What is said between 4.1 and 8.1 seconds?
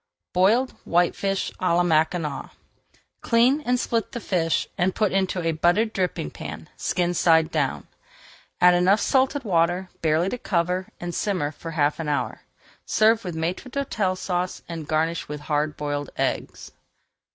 the fish and put into a buttered dripping pan, skin side down.